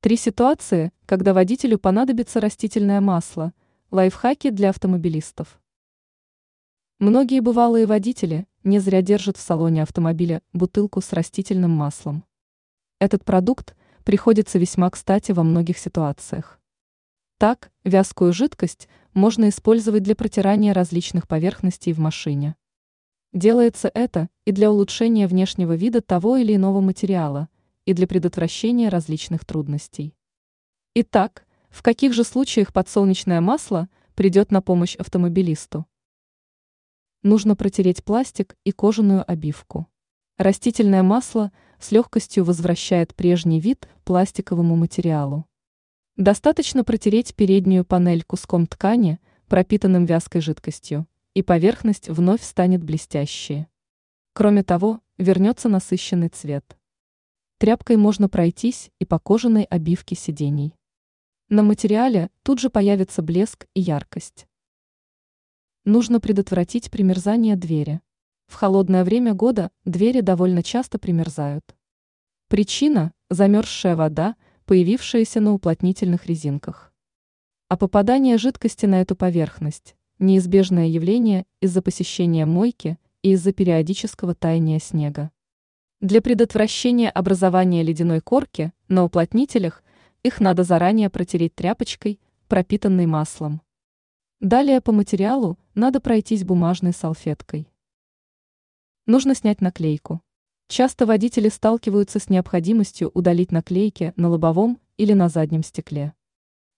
[0.00, 3.52] Три ситуации, когда водителю понадобится растительное масло.
[3.90, 5.60] Лайфхаки для автомобилистов.
[7.00, 12.24] Многие бывалые водители не зря держат в салоне автомобиля бутылку с растительным маслом.
[13.00, 13.74] Этот продукт
[14.04, 16.60] приходится весьма кстати во многих ситуациях.
[17.36, 22.54] Так, вязкую жидкость можно использовать для протирания различных поверхностей в машине.
[23.32, 27.48] Делается это и для улучшения внешнего вида того или иного материала,
[27.88, 30.14] и для предотвращения различных трудностей.
[30.92, 35.86] Итак, в каких же случаях подсолнечное масло придет на помощь автомобилисту?
[37.22, 39.86] Нужно протереть пластик и кожаную обивку.
[40.36, 45.46] Растительное масло с легкостью возвращает прежний вид пластиковому материалу.
[46.16, 53.66] Достаточно протереть переднюю панель куском ткани, пропитанным вязкой жидкостью, и поверхность вновь станет блестящей.
[54.34, 56.78] Кроме того, вернется насыщенный цвет.
[57.58, 60.74] Тряпкой можно пройтись и по кожаной обивке сидений.
[61.48, 64.46] На материале тут же появится блеск и яркость.
[65.84, 68.00] Нужно предотвратить примерзание двери.
[68.46, 71.76] В холодное время года двери довольно часто примерзают.
[72.46, 76.92] Причина– замерзшая вода, появившаяся на уплотнительных резинках.
[77.68, 84.78] А попадание жидкости на эту поверхность неизбежное явление из-за посещения мойки и из-за периодического таяния
[84.78, 85.30] снега.
[86.00, 89.82] Для предотвращения образования ледяной корки на уплотнителях
[90.22, 93.62] их надо заранее протереть тряпочкой, пропитанной маслом.
[94.38, 97.66] Далее по материалу надо пройтись бумажной салфеткой.
[99.06, 100.20] Нужно снять наклейку.
[100.68, 106.14] Часто водители сталкиваются с необходимостью удалить наклейки на лобовом или на заднем стекле.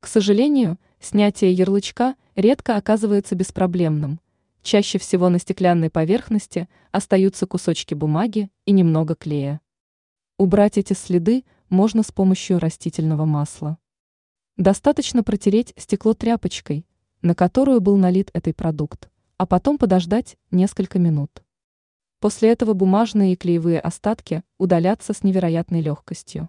[0.00, 4.20] К сожалению, снятие ярлычка редко оказывается беспроблемным.
[4.62, 9.60] Чаще всего на стеклянной поверхности остаются кусочки бумаги и немного клея.
[10.38, 13.78] Убрать эти следы можно с помощью растительного масла.
[14.56, 16.86] Достаточно протереть стекло тряпочкой,
[17.22, 21.42] на которую был налит этот продукт, а потом подождать несколько минут.
[22.20, 26.48] После этого бумажные и клеевые остатки удалятся с невероятной легкостью.